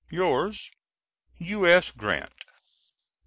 [0.09, 0.71] Yours,
[1.37, 1.91] U.S.
[1.91, 2.33] GRANT.